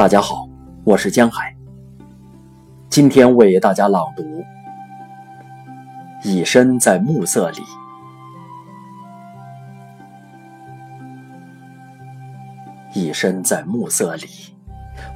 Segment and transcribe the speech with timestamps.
[0.00, 0.48] 大家好，
[0.82, 1.54] 我是江海。
[2.88, 4.22] 今天为大家朗读
[6.24, 7.58] 《以身在暮色里》。
[12.94, 14.26] 以身在暮色里，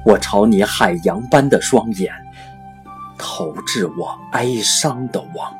[0.05, 2.13] 我朝你海洋般的双眼，
[3.17, 5.51] 投掷我哀伤的网。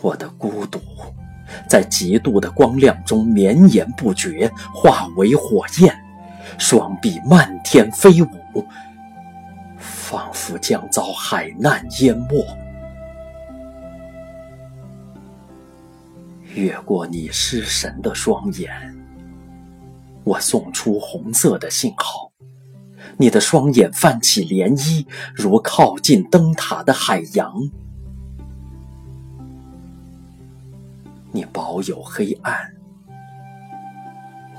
[0.00, 0.78] 我的孤独。
[1.68, 5.94] 在极度的光亮中绵延不绝，化为火焰，
[6.58, 8.66] 双臂漫天飞舞，
[9.78, 12.44] 仿佛将遭海难淹没。
[16.54, 18.70] 越过你失神的双眼，
[20.22, 22.30] 我送出红色的信号，
[23.16, 27.70] 你的双眼泛起涟漪，如靠近灯塔的海洋。
[31.34, 32.74] 你保有黑暗，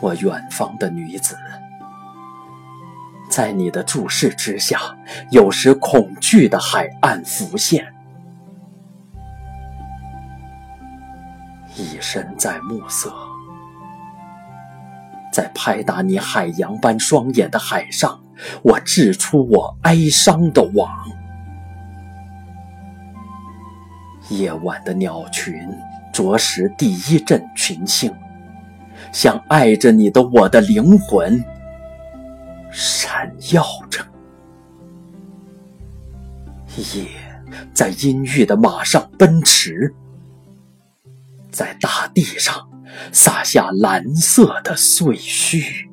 [0.01, 1.37] 我远方的女子，
[3.29, 4.79] 在你的注视之下，
[5.29, 7.93] 有时恐惧的海岸浮现，
[11.75, 13.13] 一身在暮色，
[15.31, 18.19] 在拍打你海洋般双眼的海上，
[18.63, 20.89] 我掷出我哀伤的网，
[24.29, 25.69] 夜晚的鸟群。
[26.13, 28.13] 着实第一阵群星，
[29.11, 31.43] 像爱着你的我的灵魂，
[32.71, 34.05] 闪耀着。
[36.93, 37.07] 夜
[37.73, 39.93] 在阴郁的马上奔驰，
[41.51, 42.69] 在大地上
[43.11, 45.87] 洒下蓝色的碎絮。